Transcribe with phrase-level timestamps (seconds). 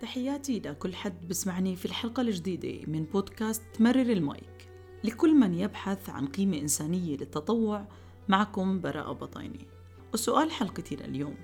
[0.00, 4.68] تحياتي لكل حد بسمعني في الحلقة الجديدة من بودكاست مرر المايك.
[5.04, 7.86] لكل من يبحث عن قيمة إنسانية للتطوع
[8.28, 9.66] معكم براءة بطيني.
[10.14, 11.34] وسؤال حلقتي لليوم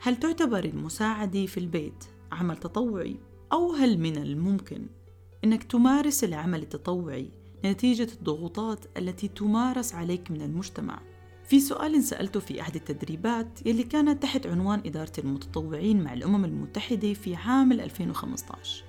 [0.00, 3.16] هل تعتبر المساعدة في البيت عمل تطوعي؟
[3.52, 4.86] أو هل من الممكن
[5.44, 7.30] أنك تمارس العمل التطوعي
[7.64, 11.00] نتيجة الضغوطات التي تمارس عليك من المجتمع؟
[11.50, 17.12] في سؤال سألته في أحد التدريبات يلي كانت تحت عنوان إدارة المتطوعين مع الأمم المتحدة
[17.12, 18.84] في عام 2015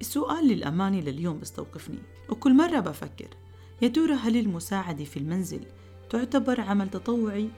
[0.00, 3.28] السؤال للأمانة لليوم بستوقفني وكل مرة بفكر
[3.82, 5.60] يا ترى هل المساعدة في المنزل
[6.10, 7.48] تعتبر عمل تطوعي؟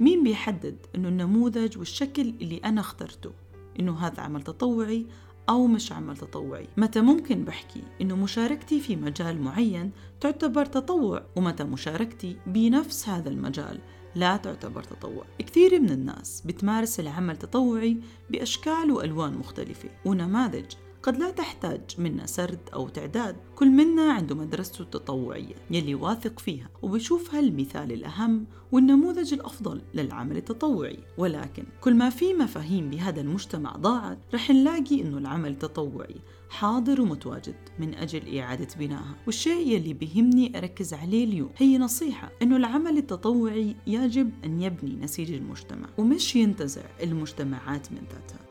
[0.00, 3.32] مين بيحدد إنه النموذج والشكل اللي أنا اخترته
[3.80, 5.06] إنه هذا عمل تطوعي
[5.48, 6.68] أو مش عمل تطوعي.
[6.76, 13.78] متى ممكن بحكي إنه مشاركتي في مجال معين تعتبر تطوع ومتى مشاركتي بنفس هذا المجال
[14.14, 15.24] لا تعتبر تطوع.
[15.38, 17.96] كثير من الناس بتمارس العمل التطوعي
[18.30, 20.72] بأشكال وألوان مختلفة ونماذج
[21.06, 23.36] قد لا تحتاج منا سرد أو تعداد.
[23.56, 30.98] كل منا عنده مدرسته التطوعية يلي واثق فيها وبشوفها المثال الأهم والنموذج الأفضل للعمل التطوعي.
[31.18, 36.16] ولكن كل ما في مفاهيم بهذا المجتمع ضاعت رح نلاقي أنه العمل التطوعي
[36.50, 39.16] حاضر ومتواجد من أجل إعادة بنائها.
[39.26, 45.32] والشيء يلي بيهمني أركز عليه اليوم هي نصيحة أنه العمل التطوعي يجب أن يبني نسيج
[45.32, 48.45] المجتمع ومش ينتزع المجتمعات من ذاتها.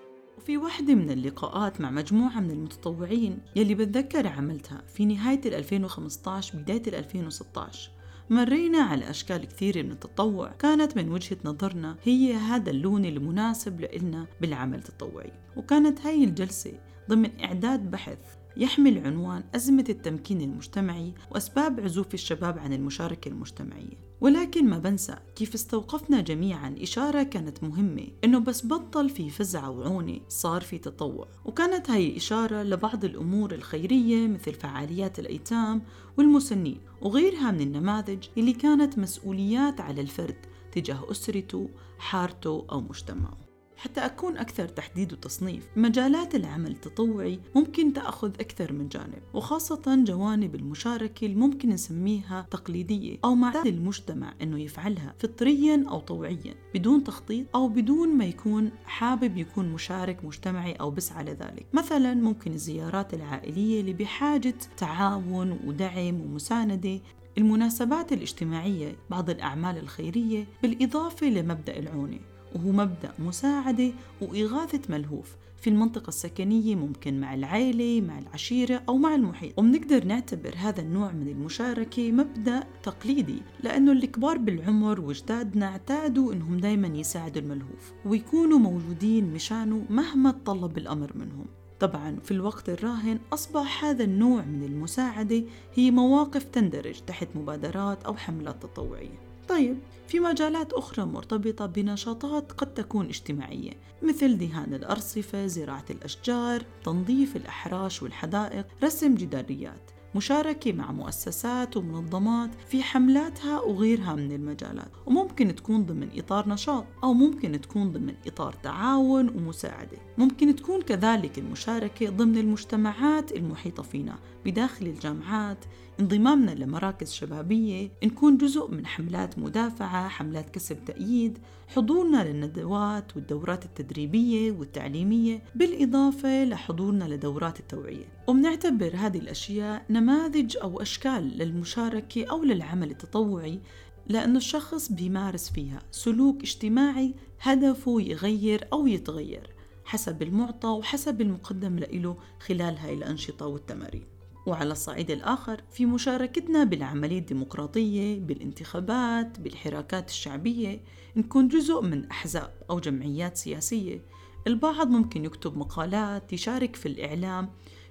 [0.45, 6.99] وفي واحدة من اللقاءات مع مجموعة من المتطوعين يلي بتذكر عملتها في نهاية 2015 بداية
[6.99, 7.91] 2016
[8.29, 14.27] مرينا على أشكال كثيرة من التطوع كانت من وجهة نظرنا هي هذا اللون المناسب لنا
[14.41, 15.31] بالعمل التطوعي.
[15.57, 16.73] وكانت هاي الجلسة
[17.09, 18.19] ضمن إعداد بحث
[18.57, 24.05] يحمل عنوان أزمة التمكين المجتمعي وأسباب عزوف الشباب عن المشاركة المجتمعية.
[24.21, 30.19] ولكن ما بنسى كيف استوقفنا جميعا إشارة كانت مهمة إنه بس بطل في فزعة وعونة
[30.29, 31.27] صار في تطوع.
[31.45, 35.81] وكانت هاي إشارة لبعض الأمور الخيرية مثل فعاليات الأيتام
[36.17, 40.37] والمسنين وغيرها من النماذج اللي كانت مسؤوليات على الفرد
[40.71, 43.44] تجاه أسرته حارته أو مجتمعه.
[43.77, 45.67] حتى أكون أكثر تحديد وتصنيف.
[45.75, 53.17] مجالات العمل التطوعي ممكن تأخذ أكثر من جانب وخاصة جوانب المشاركة اللي ممكن نسميها تقليدية
[53.25, 59.37] أو معتاد المجتمع أنه يفعلها فطريا أو طوعيا بدون تخطيط أو بدون ما يكون حابب
[59.37, 66.99] يكون مشارك مجتمعي أو بسعى لذلك مثلا ممكن الزيارات العائلية اللي بحاجة تعاون ودعم ومساندة
[67.37, 72.34] المناسبات الاجتماعية بعض الأعمال الخيرية بالإضافة لمبدأ العونة.
[72.55, 79.15] وهو مبدأ مساعدة وإغاثة ملهوف في المنطقة السكنية ممكن مع العائلة مع العشيرة أو مع
[79.15, 79.59] المحيط.
[79.59, 86.87] وبنقدر نعتبر هذا النوع من المشاركة مبدأ تقليدي لأنه الكبار بالعمر وجدادنا اعتادوا أنهم دايما
[86.87, 91.45] يساعدوا الملهوف ويكونوا موجودين مشانه مهما تطلب الأمر منهم.
[91.79, 98.15] طبعا في الوقت الراهن أصبح هذا النوع من المساعدة هي مواقف تندرج تحت مبادرات أو
[98.15, 99.24] حملات تطوعية.
[99.49, 103.71] طيب في مجالات أخرى مرتبطة بنشاطات قد تكون اجتماعية
[104.03, 112.83] مثل دهان الأرصفة، زراعة الأشجار، تنظيف الأحراش والحدائق، رسم جداريات مشاركة مع مؤسسات ومنظمات في
[112.83, 119.29] حملاتها وغيرها من المجالات وممكن تكون ضمن إطار نشاط أو ممكن تكون ضمن إطار تعاون
[119.29, 119.97] ومساعدة.
[120.17, 125.65] ممكن تكون كذلك المشاركة ضمن المجتمعات المحيطة فينا بداخل الجامعات
[125.99, 134.51] انضمامنا لمراكز شبابية نكون جزء من حملات مدافعة حملات كسب تأييد حضورنا للندوات والدورات التدريبية
[134.51, 138.05] والتعليمية بالإضافة لحضورنا لدورات التوعية.
[138.27, 143.59] وبنعتبر هذه الأشياء نماذج أو أشكال للمشاركة أو للعمل التطوعي
[144.07, 149.49] لأنه الشخص بيمارس فيها سلوك اجتماعي هدفه يغير أو يتغير
[149.85, 154.14] حسب المعطى وحسب المقدم له خلال هاي الأنشطة والتمارين.
[154.45, 160.81] وعلى الصعيد الآخر في مشاركتنا بالعملية الديمقراطية بالانتخابات بالحراكات الشعبية.
[161.15, 164.01] نكون جزء من أحزاب أو جمعيات سياسية
[164.47, 167.49] البعض ممكن يكتب مقالات يشارك في الإعلام.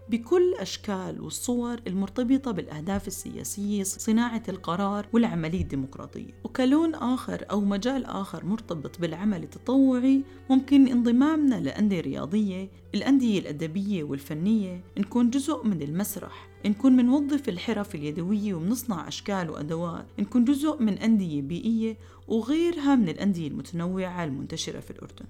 [0.09, 6.41] بكل أشكال والصور المرتبطة بالأهداف السياسية صناعة القرار والعملية الديمقراطية.
[6.45, 14.85] وكلون آخر أو مجال آخر مرتبط بالعمل التطوعي ممكن انضمامنا لأندية رياضية الأندية الأدبية والفنية.
[14.99, 16.49] نكون جزء من المسرح.
[16.67, 21.97] نكون منوظف الحرف اليدوية ومنصنع أشكال وأدوات نكون جزء من أندية بيئية
[22.29, 25.27] وغيرها من الأندية المتنوعة المنتشرة في الأردن.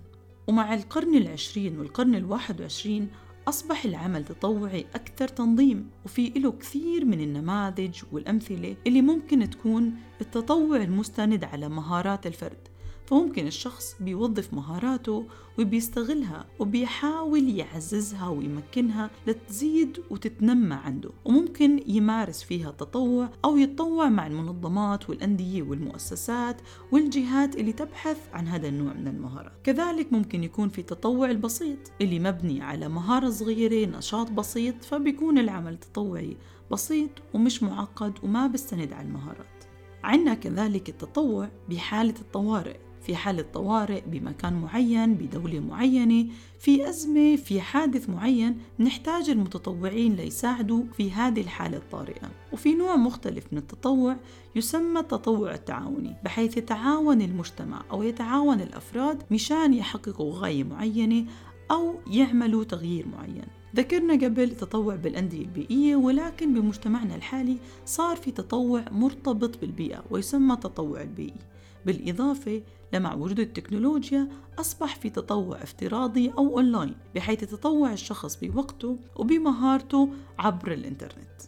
[0.46, 3.08] ومع القرن العشرين والقرن الواحد وعشرين
[3.48, 10.76] أصبح العمل تطوعي أكثر تنظيم وفي له كثير من النماذج والأمثلة اللي ممكن تكون التطوع
[10.76, 12.68] المستند على مهارات الفرد.
[13.06, 15.26] فممكن الشخص بيوظف مهاراته
[15.58, 25.10] وبيستغلها وبيحاول يعززها ويمكنها لتزيد وتتنمى عنده وممكن يمارس فيها التطوع أو يتطوع مع المنظمات
[25.10, 26.60] والأندية والمؤسسات
[26.92, 29.52] والجهات اللي تبحث عن هذا النوع من المهارات.
[29.64, 35.72] كذلك ممكن يكون في تطوع البسيط اللي مبني على مهارة صغيرة نشاط بسيط فبيكون العمل
[35.72, 36.36] التطوعي
[36.70, 39.64] بسيط ومش معقد وما بيستند على المهارات.
[40.04, 42.76] عندنا كذلك التطوع بحالة الطوارئ.
[43.06, 46.26] في حالة طوارئ بمكان معين بدولة معينة
[46.58, 52.30] في أزمة في حادث معين نحتاج المتطوعين ليساعدوا في هذه الحالة الطارئة.
[52.52, 54.16] وفي نوع مختلف من التطوع
[54.56, 61.26] يسمى التطوع التعاوني بحيث يتعاون المجتمع أو يتعاون الأفراد مشان يحققوا غاية معينة
[61.70, 63.63] أو يعملوا تغيير معين.
[63.74, 67.56] ذكرنا قبل التطوع بالأندية البيئية ولكن بمجتمعنا الحالي
[67.86, 71.40] صار في تطوع مرتبط بالبيئة ويسمى التطوع البيئي
[71.86, 72.62] بالإضافة
[72.92, 74.28] لمع وجود التكنولوجيا
[74.58, 81.42] أصبح في تطوع افتراضي أو أونلاين بحيث يتطوع الشخص بوقته وبمهارته عبر الإنترنت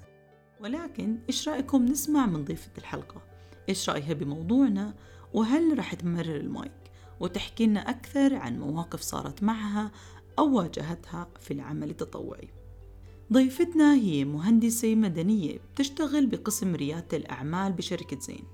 [0.61, 3.23] ولكن إيش رأيكم نسمع من ضيفة الحلقة؟
[3.69, 4.94] إيش رأيها بموضوعنا؟
[5.34, 6.73] وهل رح تمرر المايك
[7.20, 9.90] وتحكي لنا أكثر عن مواقف صارت معها
[10.38, 12.49] أو واجهتها في العمل التطوعي.
[13.33, 18.44] ضيفتنا هي مهندسة مدنية بتشتغل بقسم ريادة الأعمال بشركة زين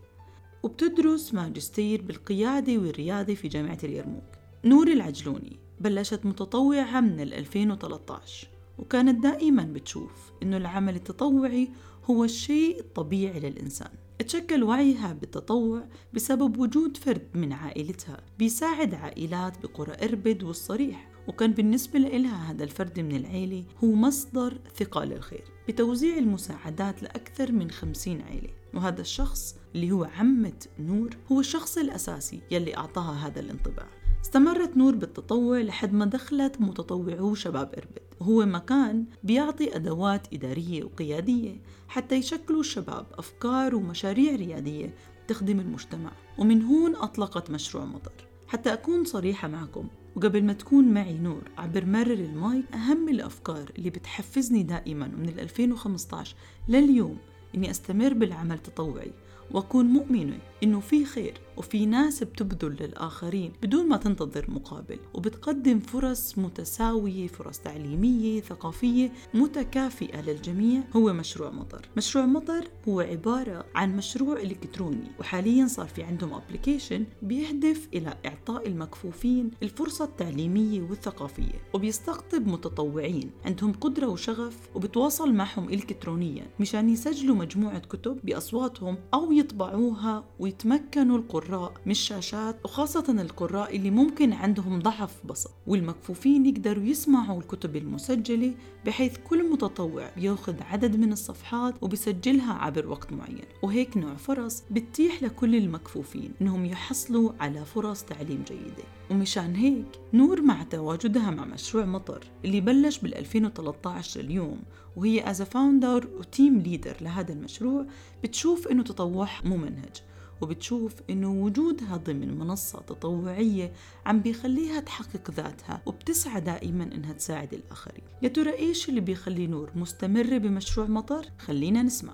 [0.63, 4.25] وبتدرس ماجستير بالقيادة والريادة في جامعة اليرموك.
[4.65, 8.49] نور العجلوني بلشت متطوعة من 2013
[8.79, 11.69] وكانت دائما بتشوف إنه العمل التطوعي
[12.05, 13.91] هو الشيء الطبيعي للإنسان.
[14.23, 21.13] تشكل وعيها بالتطوع بسبب وجود فرد من عائلتها بيساعد عائلات بقرى إربد والصريح.
[21.29, 27.71] وكان بالنسبة لها هذا الفرد من العيلة هو مصدر ثقة للخير بتوزيع المساعدات لأكثر من
[27.71, 28.49] خمسين عيلة.
[28.75, 34.02] وهذا الشخص اللي هو عمة نور هو الشخص الأساسي يلي أعطاها هذا الانطباع.
[34.23, 38.03] استمرت نور بالتطوع لحد ما دخلت متطوعو شباب إربد.
[38.21, 41.57] وهو مكان بيعطي أدوات إدارية وقيادية
[41.89, 44.95] حتى يشكلوا الشباب أفكار ومشاريع ريادية
[45.29, 46.13] تخدم المجتمع.
[46.39, 48.13] ومن هون أطلقت مشروع مطر.
[48.49, 49.87] حتى أكون صريحة معكم
[50.17, 56.37] وقبل ما تكون معي نور عبر مرر المايك أهم الأفكار اللي بتحفزني دائما من 2015
[56.69, 57.17] لليوم
[57.55, 59.13] إني أستمر بالعمل التطوعي
[59.51, 61.35] وأكون مؤمنة إنه في خير.
[61.63, 70.21] وفي ناس بتبذل للآخرين بدون ما تنتظر مقابل وبتقدم فرص متساوية فرص تعليمية ثقافية متكافئة
[70.21, 70.83] للجميع.
[70.97, 71.89] هو مشروع مطر.
[71.97, 78.69] مشروع مطر هو عبارة عن مشروع إلكتروني وحاليا صار في عندهم أبليكيشن بيهدف إلى إعطاء
[78.69, 87.79] المكفوفين الفرصة التعليمية والثقافية وبيستقطب متطوعين عندهم قدرة وشغف وبتواصل معهم إلكترونيا مشان يسجلوا مجموعة
[87.79, 95.51] كتب بأصواتهم أو يطبعوها ويتمكنوا القراء من الشاشات وخاصة القراء اللي ممكن عندهم ضعف بصر
[95.67, 98.55] والمكفوفين يقدروا يسمعوا الكتب المسجلة
[98.87, 103.45] بحيث كل متطوع بياخذ عدد من الصفحات وبيسجلها عبر وقت معين.
[103.63, 108.85] وهيك نوع فرص بتتيح لكل المكفوفين إنهم يحصلوا على فرص تعليم جيدة.
[109.11, 114.59] ومشان هيك نور مع تواجدها مع مشروع مطر اللي بلش بال 2013 اليوم
[114.97, 117.87] وهي as founder و team leader لهذا المشروع
[118.25, 119.97] بتشوف إنه تطوعها ممنهج
[120.43, 123.73] وبتشوف إنه وجودها ضمن منصة تطوعية
[124.07, 129.71] عم بيخليها تحقق ذاتها وبتسعى دائما إنها تساعد الآخرين يا ترى إيش اللي بيخلي نور
[129.75, 132.13] مستمرة بمشروع مطر؟ خلينا نسمع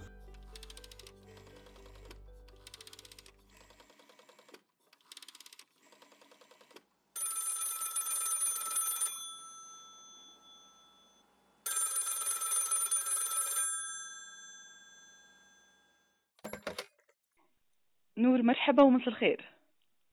[18.19, 19.45] نور مرحبا ومساء الخير.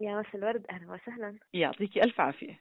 [0.01, 1.35] يا مساء الورد أهلا وسهلا.
[1.53, 2.59] يعطيكي ألف عافية.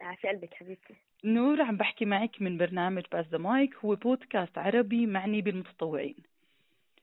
[0.00, 0.94] عافية قلبك حبيبتي.
[1.24, 6.16] نور عم بحكي معك من برنامج Pass the Mic هو بودكاست عربي معني بالمتطوعين.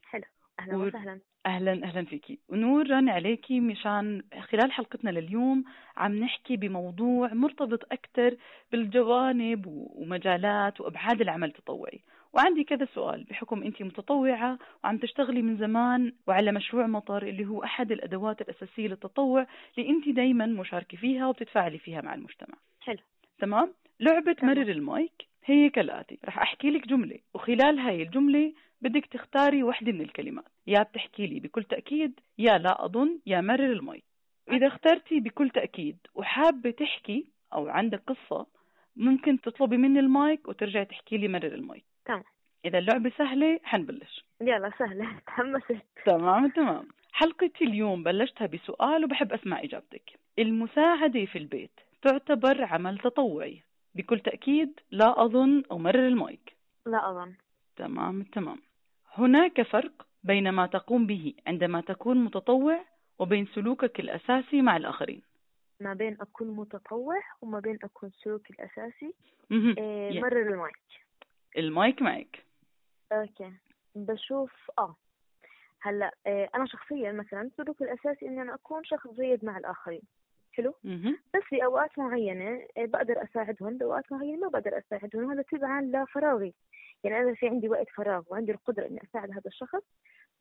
[0.03, 0.23] حلو
[0.59, 0.81] أهلا و...
[0.81, 1.19] وسهلا.
[1.45, 2.39] أهلا أهلا فيكي.
[2.49, 5.63] ونور رن عليكي مشان خلال حلقتنا لليوم
[5.97, 8.37] عم نحكي بموضوع مرتبط أكثر
[8.71, 12.01] بالجوانب ومجالات وأبعاد العمل التطوعي.
[12.33, 17.63] وعندي كذا سؤال بحكم انت متطوعة وعم تشتغلي من زمان وعلى مشروع مطر اللي هو
[17.63, 19.47] أحد الأدوات الأساسية للتطوع
[19.77, 22.57] اللي انت دائما مشاركة فيها وبتتفاعلي فيها مع المجتمع.
[22.81, 22.97] حلو.
[23.39, 24.55] تمام؟ لعبة تمام.
[24.57, 30.01] مرر المايك هي كالاتي رح أحكي لك جملة وخلال هاي الجملة بدك تختاري وحدة من
[30.01, 30.45] الكلمات.
[30.67, 34.03] يا بتحكي لي بكل تأكيد يا لا أظن يا مرر المايك.
[34.51, 38.47] إذا اخترتي بكل تأكيد وحابة تحكي أو عندك قصة
[38.95, 41.90] ممكن تطلبي مني المايك وترجعي تحكي لي مرر المايك.
[42.05, 42.23] تمام.
[42.65, 44.25] إذا اللعبة سهلة حنبلش.
[44.41, 45.19] يلا سهلة.
[45.27, 45.77] تحمست.
[46.05, 46.87] تمام تمام.
[47.11, 50.19] حلقتي اليوم بلشتها بسؤال وبحب أسمع إجابتك.
[50.39, 53.63] المساعدة في البيت تعتبر عمل تطوعي.
[53.95, 56.55] بكل تأكيد لا أظن أمرر المايك.
[56.85, 57.33] لا أظن.
[57.75, 58.57] تمام تمام.
[59.17, 62.85] هناك فرق بين ما تقوم به عندما تكون متطوع
[63.19, 65.21] وبين سلوكك الأساسي مع الآخرين.
[65.79, 69.13] ما بين أكون متطوع وما بين أكون سلوكي الأساسي؟
[69.51, 70.75] إيه مرر المايك.
[71.57, 72.45] المايك معك
[73.11, 73.51] okay.
[73.95, 74.95] بشوف آه.
[75.81, 80.01] هلأ إيه أنا شخصيا مثلا سلوكي الأساسي إني أنا أكون شخص جيد مع الآخرين.
[80.51, 80.75] حلو؟
[81.35, 83.77] بس في أوقات معينة إيه بقدر أساعدهم.
[83.77, 85.23] بأوقات معينة ما بقدر أساعدهم.
[85.25, 86.53] وهذا تبعا لفراغي.
[87.03, 89.83] يعني أنا في عندي وقت فراغ وعندي القدرة إني أساعد هذا الشخص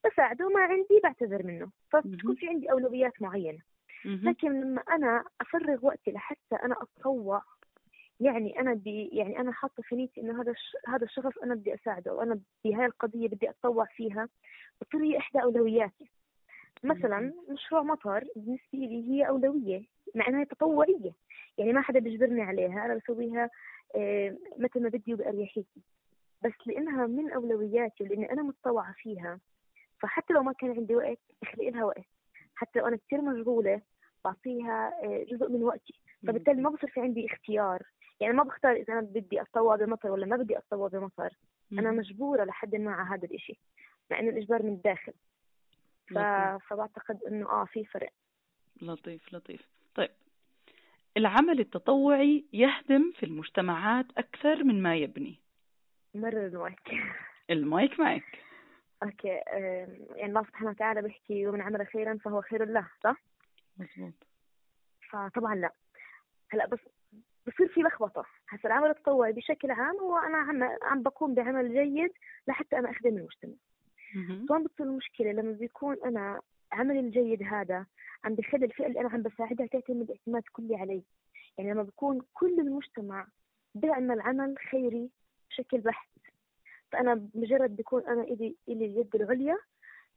[0.05, 1.71] بساعده ما عندي بعتذر منه.
[1.91, 3.59] فتكون في عندي أولويات معينة.
[4.05, 7.43] لكن لما أنا أفرغ وقتي لحتى أنا أتطوع
[8.21, 10.55] يعني أنا بدي يعني أنا حاطة في نيتي إنه هذا
[10.89, 14.29] هذا الشخص أنا بدي أساعده وأنا بهاي القضية بدي أتطوع فيها
[14.81, 16.11] بتصير هي إحدى أولوياتي.
[16.85, 19.83] مثلا مشروع مطر بالنسبة لي هي أولوية
[20.15, 21.13] مع إنها تطوعية
[21.59, 23.51] يعني ما حدا بيجبرني عليها أنا بسويها
[23.97, 25.81] آه، متى ما بدي وبأريحيتي.
[26.45, 29.41] بس لأنها من أولوياتي ولأني أنا متطوعة فيها
[30.01, 32.05] فحتى لو ما كان عندي وقت اخلق لها وقت.
[32.55, 33.81] حتى لو أنا كثير مشغولة
[34.25, 35.95] بعطيها آه، جزء من وقتي.
[36.27, 37.83] فبالتالي ما بصير في عندي اختيار.
[38.21, 41.37] يعني ما بختار إذا أنا بدي أتطوع بمطر ولا ما بدي أتطوع بمطر
[41.73, 43.59] أنا مجبورة لحد ما على هذا الإشي
[44.11, 45.13] مع إنه الإجبار من الداخل.
[46.11, 46.19] ف...
[46.69, 48.11] فبعتقد إنه آه في فرق.
[48.83, 49.69] لطيف لطيف.
[49.95, 50.11] طيب.
[51.17, 55.39] العمل التطوعي يهدم في المجتمعات أكثر من ما يبني.
[56.15, 56.81] مرر ال mic.
[57.51, 58.39] ال mic معك.
[59.03, 63.23] okay يعني الله سبحانه وتعالى بيحكي ومن عمل خيرا فهو خير له صح؟
[63.79, 64.15] مضبوط
[65.11, 65.73] فطبعا لا.
[66.51, 66.79] هلأ بس
[67.47, 68.25] بصير في لخبطة.
[68.49, 72.13] هسا العمل التطوعي بشكل عام هو أنا عم عم بقوم بعمل جيد
[72.49, 73.53] لحتى أنا أخدم المجتمع.
[74.51, 76.41] وين بتصير المشكلة؟ لما بيكون أنا
[76.73, 77.87] عملي الجيد هذا
[78.25, 81.03] عم بخلي الفئة اللي أنا عم بساعدها تعتمد اعتماد كلي علي.
[81.59, 83.27] يعني لما بكون كل المجتمع
[83.75, 85.11] بيعمل عمل خيري
[85.51, 86.09] بشكل بحت
[86.93, 89.59] فأنا مجرد بكون أنا إلي إلي اليد العليا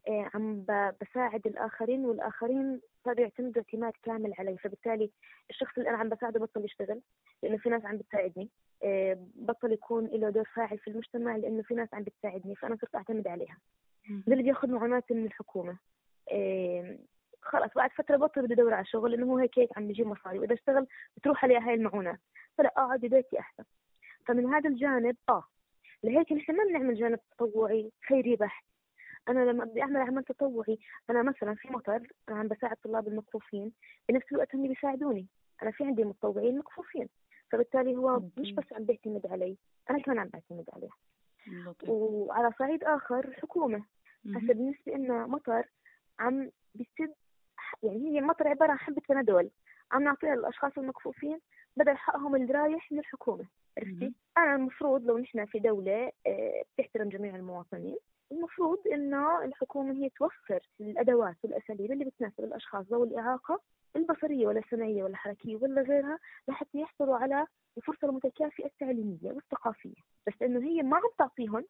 [0.08, 0.64] آه، عم
[1.00, 5.10] بساعد الآخرين والآخرين صاروا يعتمدوا اعتماد كامل علي فبالتالي
[5.50, 7.00] الشخص اللي أنا عم بساعده بطل يشتغل
[7.42, 8.48] لأنه في ناس عم بتساعدني.
[8.84, 12.94] آه، بطل يكون له دور فاعل في المجتمع لأنه في ناس عم بتساعدني فأنا صرت
[12.94, 13.58] أعتمد عليها.
[14.28, 15.78] اللي بياخذ معونات من الحكومة.
[16.32, 16.98] آه،
[17.42, 20.38] خلاص بعد فترة بطل بده يدور على شغل لأنه هو هيك هيك عم بيجيب مصاري
[20.38, 22.20] وإذا اشتغل بتروح عليه هاي المعونات.
[22.58, 23.64] فلا أقعد ببيتي أحسن.
[24.26, 25.44] فمن هذا الجانب آه
[26.02, 28.64] لهيك نحن ما بنعمل جانب تطوعي خيري بحت.
[29.28, 30.78] أنا لما بدي أعمل عمل تطوعي.
[31.10, 33.72] أنا مثلا في مطر أنا عم بساعد طلاب المكفوفين
[34.08, 35.26] بنفس الوقت هم بيساعدوني.
[35.62, 37.08] أنا في عندي متطوعين مكفوفين
[37.50, 39.56] فبالتالي هو مش بس عم بيعتمد علي
[39.90, 40.88] أنا كمان عم بعتمد عليه.
[41.88, 43.84] وعلى صعيد آخر الحكومة
[44.26, 45.68] هسه بالنسبة لنا مطر
[46.18, 47.14] عم بيسد
[47.82, 49.50] يعني هي المطر عبارة عن حبة بنادول.
[49.92, 51.38] عم نعطيها للأشخاص المكفوفين
[51.76, 53.44] بدل حقهم اللي رايح للحكومه
[53.78, 57.96] عرفتي؟ أنا المفروض لو نحن في دولة آه، بتحترم جميع المواطنين
[58.32, 63.60] المفروض إنه الحكومة هي توفر الأدوات والأساليب اللي بتناسب الأشخاص ذوي الإعاقة
[63.96, 69.94] البصرية ولا السمعية ولا الحركية ولا غيرها لحتى يحصلوا على الفرصة المتكافئة التعليمية والثقافية.
[70.26, 71.64] بس إنه هي ما عم تعطيهم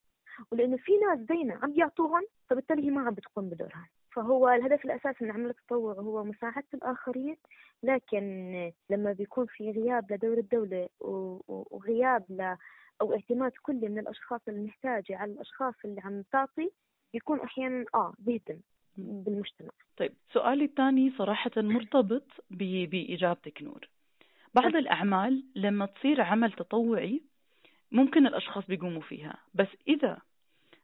[0.53, 3.89] ولأنه في ناس زينا عم يعطوهم فبالتالي هي ما عم بتقوم بدورها.
[4.13, 7.37] فهو الهدف الأساسي من عمل التطوع هو مساعدة الآخرين.
[7.83, 10.89] لكن لما بيكون في غياب لدور الدولة
[11.49, 12.57] وغياب
[13.01, 16.71] أو اعتماد كلي من الأشخاص المحتاجة على الأشخاص اللي عم تعطي
[17.13, 18.61] بيكون أحيانا آه بيهدم
[18.97, 19.71] بالمجتمع.
[19.97, 23.89] طيب سؤالي الثاني صراحة مرتبط بإجابتك نور.
[24.55, 27.23] بعض الأعمال لما تصير عمل تطوعي
[27.93, 30.19] ممكن الأشخاص بيقوموا فيها بس إذا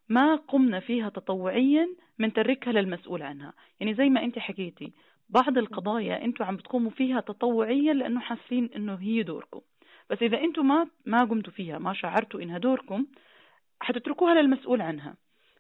[0.08, 1.88] ما قمنا فيها تطوعيا
[2.18, 3.52] بنتركها للمسؤول عنها.
[3.80, 4.92] يعني زي ما أنت حكيتي
[5.28, 9.60] بعض القضايا أنتم عم بتقوموا فيها تطوعيا لأنه حاسين إنه هي دوركم.
[10.10, 13.06] بس إذا أنتم ما ما قمتوا فيها ما شعرتوا إنها دوركم
[13.80, 15.16] حتتركوها للمسؤول عنها.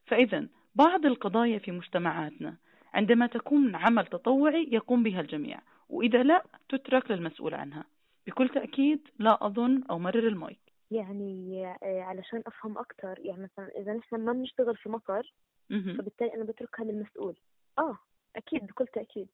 [0.06, 2.56] فإذا بعض القضايا في مجتمعاتنا
[2.94, 7.84] عندما تكون عمل تطوعي يقوم بها الجميع وإذا لا تترك للمسؤول عنها.
[8.26, 10.60] بكل تأكيد لا أظن أو مرر المايك.
[10.90, 15.32] يعني آه، علشان أفهم أكثر يعني مثلا إذا نحن ما بنشتغل في مطر
[15.70, 17.36] فبالتالي أنا بتركها للمسؤول.
[17.78, 17.98] آه
[18.36, 19.28] أكيد بكل تأكيد.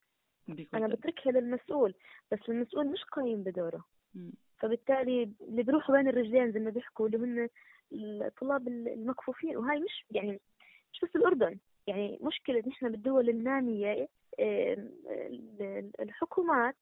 [0.75, 1.95] أنا بتركها للمسؤول
[2.33, 3.85] بس المسؤول مش قايم بدوره.
[4.59, 7.49] فبالتالي اللي بيروحوا بين الرجلين زي ما بيحكوا اللي هم
[7.93, 10.41] الطلاب المكفوفين وهاي مش يعني
[10.93, 14.09] مش بس الأردن يعني مشكلة نحن بالدول الناميه
[16.01, 16.77] الحكومات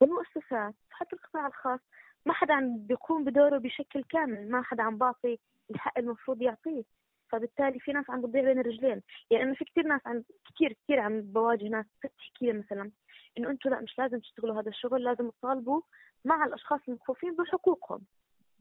[0.00, 1.80] والمؤسسات حتى القطاع الخاص
[2.26, 5.38] ما حدا عم بيقوم بدوره بشكل كامل ما حدا عم بعطي
[5.70, 6.82] الحق المفروض يعطيه.
[7.30, 9.02] فبالتالي في ناس عم بتضيع بين الرجلين.
[9.30, 10.22] يعني أنا في كثير ناس عم
[10.54, 12.90] كثير كثير عم بواجه ناس تحكي لي مثلا
[13.38, 15.80] إنه أنتم لا مش لازم تشتغلوا هذا الشغل لازم تطالبوا
[16.24, 18.00] مع الأشخاص المكفوفين بحقوقهم.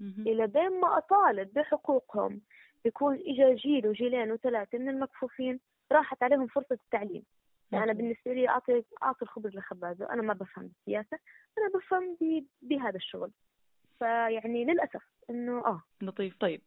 [0.02, 2.42] إلى بين ما أطالب بحقوقهم
[2.84, 5.60] بيكون إجا جيل وجيلين وثلاثة من المكفوفين
[5.92, 7.24] راحت عليهم فرصة التعليم.
[7.72, 10.14] يعني أنا بالنسبة لي أعطي أعطي الخبز لخبازة.
[10.14, 11.18] أنا ما بفهم بالسياسة
[11.58, 12.18] أنا بفهم
[12.62, 13.32] بهذا الشغل.
[14.00, 15.84] فيعني للأسف إنه آه.
[16.02, 16.38] لطيف.
[16.40, 16.62] طيب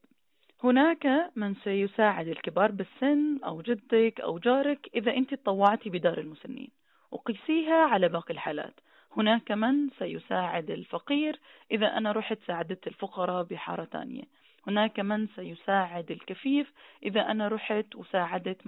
[0.64, 6.70] هناك من سيساعد الكبار بالسن أو جدك أو جارك إذا أنت تطوعتي بدار المسنين.
[7.10, 8.74] وقيسيها على باقي الحالات.
[9.16, 11.40] هناك من سيساعد الفقير
[11.70, 14.22] إذا أنا رحت ساعدت الفقراء بحارة ثانية
[14.66, 18.58] هناك من سيساعد الكفيف إذا أنا رحت وساعدت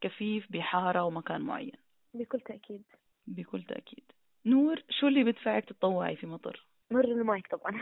[0.00, 1.72] كفيف بحارة ومكان معين.
[2.14, 2.82] بكل تأكيد.
[3.26, 4.04] بكل تأكيد.
[4.46, 7.80] نور شو اللي بدفعك تتطوعي في مطر؟ مر المايك طبعا.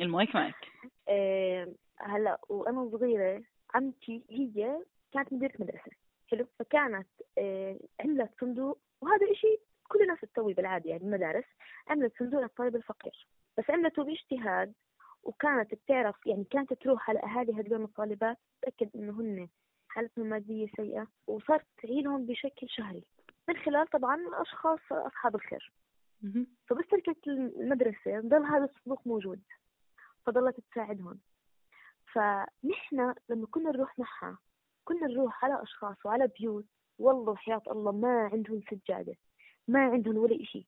[0.00, 0.54] المايك معك.
[1.08, 3.42] إيه هلا وأنا صغيرة
[3.74, 5.90] عمتي هي كانت مديرة مدرسة
[6.30, 11.44] حلو؟ فكانت إيه عملت صندوق وهذا إشي كل الناس تسوي بالعادة يعني المدارس
[11.88, 13.26] عملت صندوق للطالب الفقير.
[13.58, 14.72] بس عملته باجتهاد
[15.22, 19.48] وكانت بتعرف يعني كانت تروح على أهالي هدول الطالبات تأكد إنه هن
[19.88, 23.04] حالتهم المادية سيئة وصارت تعينهم بشكل شهري
[23.48, 25.72] من خلال طبعا أشخاص أصحاب الخير.
[26.66, 29.40] فبس تركت المدرسة ضل هذا الصندوق موجود
[30.26, 31.18] فضلت تساعدهم.
[32.12, 34.38] فنحن لما كنا نروح معها
[34.84, 36.64] كنا نروح على أشخاص وعلى بيوت
[36.98, 39.14] والله وحياة الله ما عندهم سجادة
[39.68, 40.66] ما عندهم ولا إشي.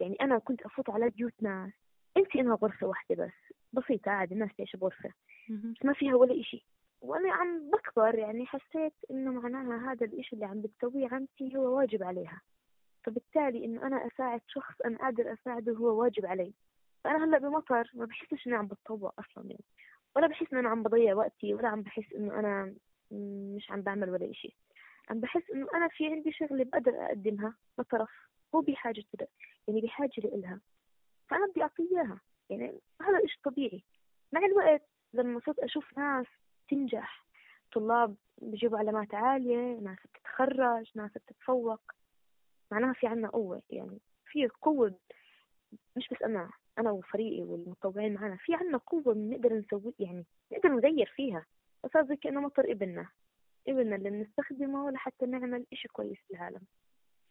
[0.00, 1.72] يعني أنا كنت أفوت على بيوت ناس
[2.16, 5.12] أنت إنها غرفة واحدة بس بسيطة عادي الناس تعيش بغرفة
[5.48, 6.66] بس ما فيها ولا إشي.
[7.00, 12.02] وأنا عم بكبر يعني حسيت إنه معناها هذا الإشي اللي عم بتسويه عمتي هو واجب
[12.02, 12.40] عليها.
[13.04, 16.52] فبالتالي إنه أنا أساعد شخص أنا قادر أساعده هو واجب علي.
[17.04, 19.64] فأنا هلأ بمطر ما بحسش إني عم بتطوع أصلا يعني.
[20.16, 22.74] ولا بحس إنه أنا عم بضيع وقتي ولا عم بحس إنه أنا
[23.56, 24.56] مش عم بعمل ولا إشي.
[25.10, 28.10] عم بحس إنه أنا في عندي شغلة بقدر أقدمها بطرف
[28.54, 29.28] هو بحاجة كده
[29.68, 30.60] يعني بحاجة لإلها.
[31.28, 32.20] فأنا بدي أعطيه إياها.
[32.50, 33.84] يعني هذا إشي طبيعي.
[34.32, 36.26] مع الوقت لما صرت أشوف ناس
[36.70, 37.26] تنجح
[37.72, 41.80] طلاب بيجيبوا علامات عالية ناس بتتخرج ناس بتتفوق
[42.70, 43.62] معناها في عنا قوة.
[43.70, 44.94] يعني في قوة
[45.96, 46.50] مش بس أنا.
[46.78, 51.44] أنا وفريقي والمتطوعين معنا في عنا قوة بنقدر نسوي يعني نقدر نغير فيها.
[52.08, 53.06] زي كأنه مطر ابننا
[53.68, 56.60] ابننا اللي بنستخدمه لحتى نعمل إشي كويس في العالم.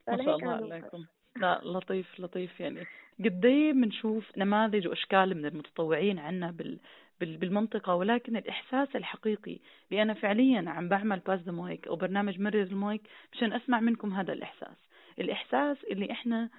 [0.07, 1.05] ما شاء الله عليكم.
[1.35, 2.85] لا لطيف لطيف يعني.
[3.19, 6.79] قد إيه بنشوف نماذج وأشكال من المتطوعين عنا بال
[7.19, 9.59] بالمنطقة ولكن الإحساس الحقيقي
[9.91, 13.01] اللي أنا فعليا عم بعمل Pass the Mic أو برنامج مرر المايك
[13.33, 14.77] مشان أسمع منكم هذا الإحساس.
[15.19, 16.49] الإحساس اللي إحنا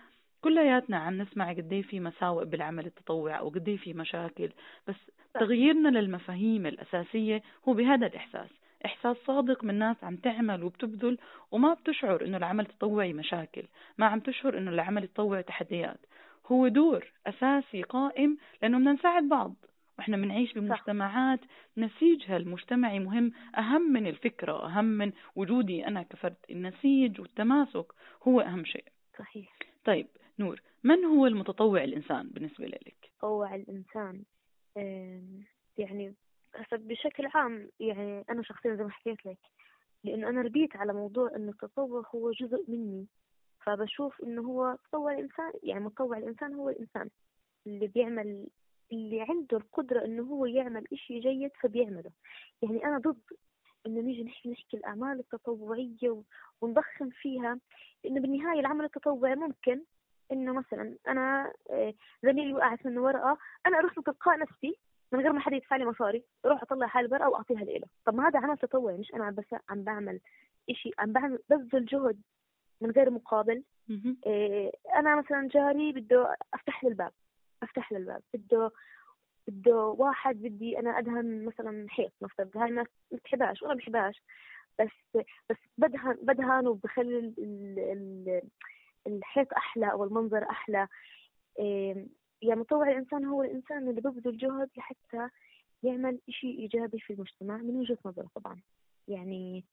[0.43, 4.51] كلياتنا عم نسمع قد في مساوئ بالعمل التطوعي أو قد في مشاكل
[4.89, 4.97] بس
[5.35, 8.49] تغييرنا للمفاهيم الأساسية هو بهذا الإحساس
[8.87, 11.19] إحساس صادق من ناس عم تعمل وبتبذل
[11.51, 13.63] وما بتشعر إنه العمل التطوعي مشاكل
[13.99, 16.01] ما عم تشعر إنه العمل التطوعي تحديات
[16.47, 19.55] هو دور أساسي قائم لأنه بدنا نساعد بعض
[19.99, 21.41] وإحنا بنعيش بمجتمعات
[21.77, 27.87] نسيجها المجتمعي مهم أهم من الفكرة أهم من وجودي أنا كفرد النسيج والتماسك
[28.29, 28.85] هو أهم شيء.
[29.19, 29.49] صحيح.
[29.85, 30.07] طيب
[30.39, 34.23] نور من هو المتطوع الإنسان بالنسبة لك؟ متطوع الإنسان
[35.79, 36.15] يعني
[36.73, 39.39] بشكل عام يعني أنا شخصيا زي ما حكيت لك
[40.05, 43.07] لأنه أنا ربيت على موضوع إنه التطوع هو جزء مني
[43.61, 47.11] فبشوف إنه هو تطوع الإنسان يعني متطوع الإنسان هو الإنسان
[47.67, 48.47] اللي بيعمل
[48.93, 52.11] اللي عنده القدرة إنه هو يعمل إشي جيد فبيعمله
[52.63, 53.23] يعني أنا ضد
[53.87, 56.23] إنه نيجي نحكي نحكي الأعمال التطوعية
[56.61, 57.59] ونضخم فيها
[58.05, 59.83] لأنه بالنهاية العمل التطوعي ممكن
[60.33, 64.77] إنه مثلا أنا آه، زميلي وقعت منه ورقة أنا أروح من تلقاء نفسي
[65.13, 68.29] من غير ما حد يدفع لي مصاري أروح أطلع هاي الورقة وأعطيها له طب ما
[68.29, 70.21] هذا عمل تطوعي مش أنا بس عم بعمل
[70.71, 72.21] إشي عم بعمل بذل جهد
[72.81, 73.63] من غير مقابل.
[74.27, 77.13] إيه أنا مثلا جاري بده أفتح له الباب
[77.63, 78.71] أفتح له الباب بده
[79.49, 84.23] بده واحد بدي أنا ادهن مثلا حيط نفترض هاي الناس ما بتحبهاش وأنا بحبهاش.
[84.81, 87.35] بس بس بدهن بدهن وبخلي
[89.07, 90.89] الحيط أحلى أو المنظر أحلى.
[91.59, 92.07] إيه
[92.43, 95.29] يعني مطوع الإنسان هو الإنسان اللي ببذل جهد لحتى
[95.83, 98.61] يعمل إشي إيجابي في المجتمع من وجهة نظره طبعا.
[99.09, 99.65] يعني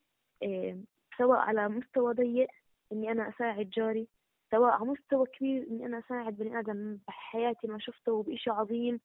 [0.42, 0.78] إيه
[1.18, 2.48] سواء على مستوى ضيق
[2.92, 4.08] إني أنا أساعد جاري
[4.52, 9.00] سواء على مستوى كبير إني أنا أساعد بني آدم بحياتي ما شفته وبإشي عظيم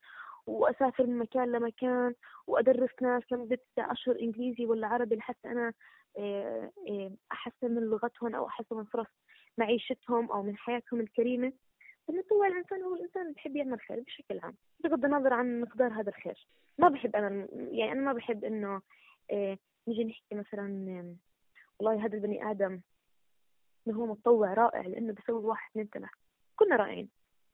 [0.46, 2.14] وأسافر من مكان لمكان
[2.46, 5.72] وأدرس ناس لمدة أشهر إنجليزي ولا عربي لحتى أنا
[6.16, 9.06] إيه أحسن من لغتهم أو أحسن من فرص
[9.58, 11.52] معيشتهم أو من حياتهم الكريمة.
[12.08, 16.46] المتطوع الإنسان هو الإنسان بحب يعمل خير بشكل عام بغض النظر عن مقدار هذا الخير.
[16.78, 18.80] ما بحب أنا يعني أنا ما بحب إنه
[19.30, 21.16] إيه نيجي نحكي مثلا
[21.78, 22.80] والله هذا البني آدم
[23.86, 26.12] إنه هو متطوع رائع لأنه بيسوي واحد اثنين ثلاثة.
[26.56, 27.08] كنا رائعين.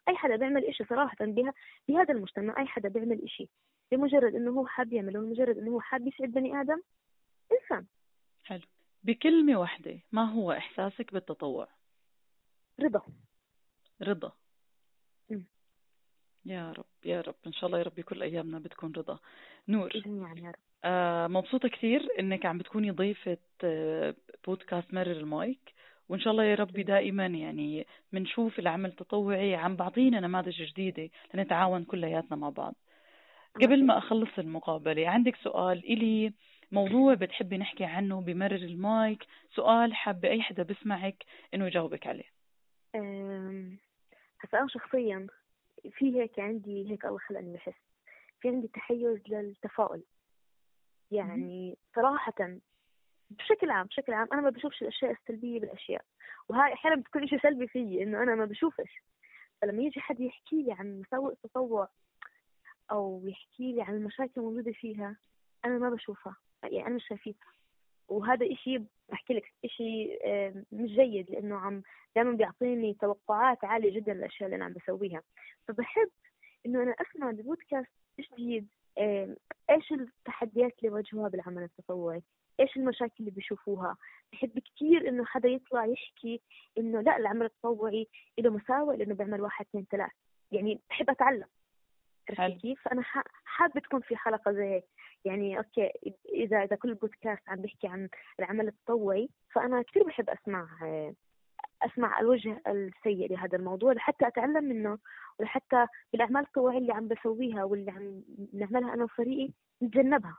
[0.08, 1.52] أي حدا بيعمل إشي صراحة بها
[1.88, 3.48] بهذا المجتمع أي حدا بيعمل إشي
[3.92, 6.82] لمجرد إنه هو حاب يعمله لمجرد إنه هو حاب يسعد بني آدم
[7.52, 7.86] إنسان.
[8.44, 8.62] حلو.
[9.04, 11.68] بكلمة واحدة ما هو إحساسك بالتطوع؟
[12.80, 13.02] رضا.
[14.02, 14.32] رضا.
[16.44, 17.34] يا رب يا رب.
[17.46, 19.18] إن شاء الله يا رب كل أيامنا بتكون رضا.
[19.68, 19.88] نور.
[19.88, 20.54] جميعا يا رب.
[20.84, 24.14] آه مبسوطة كثير إنك عم بتكوني ضيفة آه
[24.46, 25.74] بودكاست مرر المايك.
[26.08, 31.84] وإن شاء الله يا رب دائما يعني بنشوف العمل التطوعي عم بعطينا نماذج جديدة لنتعاون
[31.84, 32.74] كلياتنا مع بعض.
[33.56, 36.32] قبل ما أخلص المقابلة عندك سؤال إلي
[36.72, 39.26] موضوع بتحبي نحكي عنه بمرر المايك.
[39.54, 42.39] سؤال حابة أي حدا بسمعك إنه يجاوبك عليه.
[44.40, 45.26] هسا أنا شخصيا.
[45.90, 47.74] في هيك عندي هيك الله خلقني بحس.
[48.40, 50.02] في عندي تحيز للتفاؤل.
[51.10, 52.58] يعني صراحة
[53.30, 56.04] بشكل عام بشكل عام أنا ما بشوفش الأشياء السلبية بالأشياء.
[56.48, 59.02] وهاي أحيانا بتكون إشي سلبي فيي إنه أنا ما بشوفش.
[59.62, 61.88] فلما يجي حد يحكي لي عن مساوئ التطوع
[62.90, 65.16] أو يحكي لي عن المشاكل الموجودة فيها
[65.64, 66.36] أنا ما بشوفها.
[66.62, 67.52] يعني أنا مش شايفيتها.
[68.10, 70.18] وهذا إشي بحكي لك إشي
[70.72, 71.82] مش جيد لأنه عم
[72.16, 75.22] دائما بيعطيني توقعات عالية جدا للأشياء اللي أنا عم بسويها.
[75.68, 76.08] فبحب
[76.66, 78.68] إنه أنا أسمع ببودكاست جديد؟
[79.70, 82.22] إيش التحديات اللي واجهوها بالعمل التطوعي؟
[82.60, 83.96] إيش المشاكل اللي بيشوفوها؟
[84.32, 86.40] بحب كثير إنه حدا يطلع يحكي
[86.78, 90.10] إنه لا العمل التطوعي له مساوئ لأنه بيعمل واحد اثنين ثلاث.
[90.52, 91.46] يعني بحب أتعلم.
[92.30, 93.02] عرفتي كيف؟ فأنا
[93.44, 94.84] حابة تكون في حلقة زي هيك.
[95.24, 95.90] يعني أوكي
[96.34, 100.66] إذا إذا كل بودكاست عم بيحكي عن العمل التطوعي فأنا كثير بحب أسمع
[101.82, 104.98] أسمع الوجه السيء لهذا الموضوع لحتى أتعلم منه
[105.38, 109.52] ولحتى بالأعمال التطوعية اللي عم بسويها واللي عم نعملها أنا وفريقي
[109.82, 110.38] نتجنبها.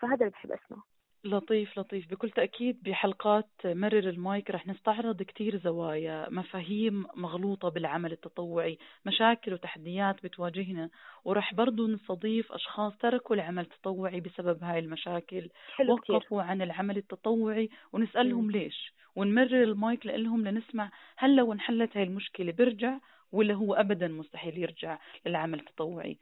[0.00, 0.95] فهذا اللي بحب أسمعه.
[1.26, 2.10] لطيف لطيف.
[2.10, 10.22] بكل تأكيد بحلقات مرر المايك رح نستعرض كتير زوايا مفاهيم مغلوطة بالعمل التطوعي مشاكل وتحديات
[10.24, 10.90] بتواجهنا.
[11.24, 15.48] ورح برضو نستضيف أشخاص تركوا العمل التطوعي بسبب هاي المشاكل
[15.88, 16.40] وقفوا كتير.
[16.40, 17.68] عن العمل التطوعي.
[17.92, 18.50] ونسألهم م.
[18.50, 22.98] ليش؟ ونمرر المايك لهم لنسمع هل لو انحلت هاي المشكلة برجع
[23.32, 26.18] ولا هو أبدا مستحيل يرجع للعمل التطوعي؟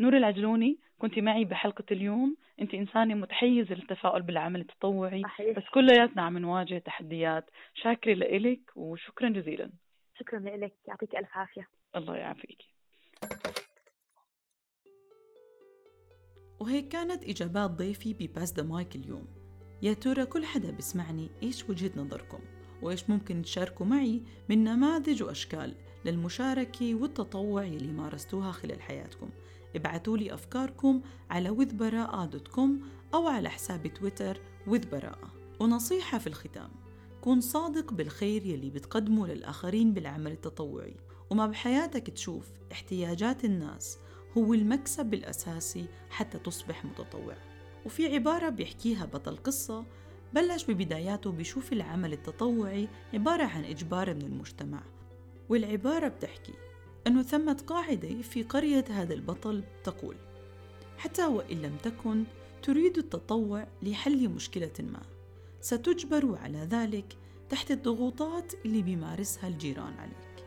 [0.00, 2.36] نور العجلوني كنت معي بحلقة اليوم.
[2.60, 5.56] أنت إنسانة متحيزة للتفاؤل بالعمل التطوعي صحيح.
[5.56, 7.50] بس كلياتنا عم نواجه تحديات.
[7.74, 9.70] شاكرة لإلك وشكرا جزيلا.
[10.18, 11.68] شكرا لك يعطيك ألف عافية.
[11.96, 12.58] الله يعافيك.
[16.60, 19.26] وهيك كانت إجابات ضيفي بباس ذا مايك اليوم.
[19.82, 22.40] يا ترى كل حدا بسمعني إيش وجهة نظركم؟
[22.82, 29.30] وإيش ممكن تشاركوا معي من نماذج وأشكال للمشاركة والتطوع اللي مارستوها خلال حياتكم؟
[29.76, 31.48] ابعتوا لي أفكاركم على
[32.54, 32.80] كوم
[33.14, 36.70] أو على حساب تويتر وذبراءة ونصيحة في الختام
[37.20, 40.96] كون صادق بالخير يلي بتقدمه للآخرين بالعمل التطوعي.
[41.30, 43.98] وما بحياتك تشوف احتياجات الناس
[44.38, 47.36] هو المكسب الأساسي حتى تصبح متطوع.
[47.86, 49.84] وفي عبارة بيحكيها بطل قصة
[50.34, 54.82] بلش ببداياته بيشوف العمل التطوعي عبارة عن إجبار من المجتمع.
[55.48, 56.54] والعبارة بتحكي
[57.06, 60.16] أنه ثمة قاعدة في قرية هذا البطل تقول
[60.98, 62.24] حتى وإن لم تكن
[62.62, 65.02] تريد التطوع لحل مشكلة ما
[65.60, 67.16] ستجبر على ذلك
[67.48, 70.46] تحت الضغوطات اللي بيمارسها الجيران عليك.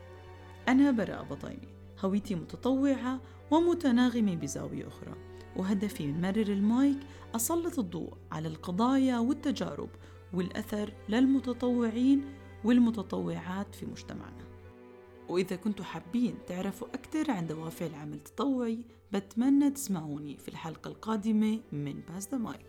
[0.68, 1.68] أنا براء بطيني
[2.00, 5.14] هويتي متطوعة ومتناغمة بزاوية أخرى
[5.56, 6.98] وهدفي من مرر المايك
[7.34, 9.88] أسلط الضوء على القضايا والتجارب
[10.32, 12.24] والأثر للمتطوعين
[12.64, 14.47] والمتطوعات في مجتمعنا.
[15.28, 18.78] وإذا كنتوا حابين تعرفوا أكثر عن دوافع العمل التطوعي
[19.12, 22.67] بتمنى تسمعوني في الحلقة القادمة من باس ذا مايك.